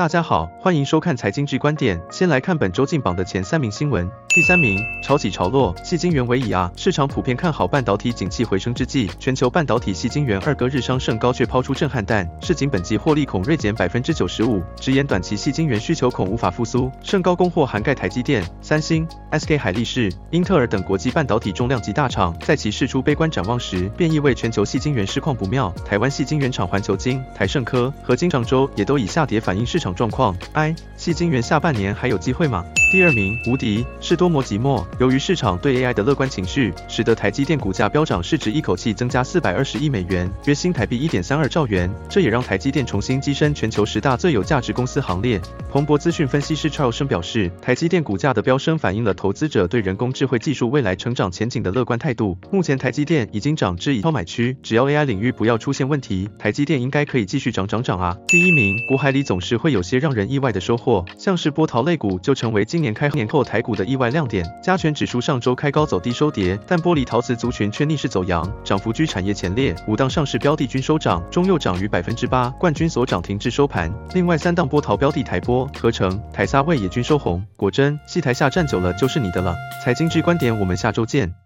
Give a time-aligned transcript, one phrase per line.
[0.00, 2.00] 大家好，欢迎收看财经剧观点。
[2.10, 4.10] 先来看本周进榜的前三名新闻。
[4.30, 6.72] 第三名，潮起潮落，矽晶圆为宜啊。
[6.74, 16.90] 市场普遍看好半导体景气回升之际，全球半导体矽晶圆二哥日商盛高却抛出震撼弹，市井本季获利恐锐减百分之九十五，直言短期矽晶圆需求恐无法复苏。
[17.02, 25.70] 盛高供货涵盖台积电、三星、SK 海力士、英特尔等国际半导体重量级大厂，在其释出悲观展望时，便意味全球矽晶圆市况不妙。
[25.84, 30.36] 台湾矽晶圆厂环球晶、台盛科和晶上周也都以下跌反映市场状况。
[30.52, 32.64] 哎，戏精元下半年还有机会吗？
[32.90, 34.84] 第二名，无敌是多磨即墨。
[34.98, 41.88] 由于市场对 AI 的乐观情绪，使得台积电股价飙涨，市值一口气增加四百二十亿美元，约新台币一点三二兆元。
[42.08, 45.40] 这也让台积电重新跻身全球十大最有价值公司行列。
[45.70, 52.36] 彭博资讯分析师 Charles 表示，台积电股价的飙升反映了投资者对人工智慧技术未来成长前景的乐观态度。
[52.50, 58.18] 目前台积电已经涨至以超买区，只要 AI 领域不要出现问题，台积电应该可以继续涨涨涨啊。
[58.26, 64.42] 第一名，股海里总是会有些让人意外的收获，像是波涛类股就成为今今年开年后台股的意外亮点。
[64.62, 69.76] 加权指数上周开高走低收跌，但玻璃陶瓷族群却逆势走阳，涨幅居产业前列。
[69.86, 73.92] 五档上市标的均收涨，中又涨逾百分之八，冠军所涨停至收盘。
[74.14, 77.44] 另外三档波涛标的台波、合成、台撒位也均收红。
[77.54, 79.54] 果真，戏台下站久了就是你的了。
[79.84, 81.40] 财经之观点，我们下周见。